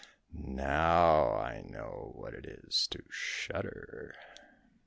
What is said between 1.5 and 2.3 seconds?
know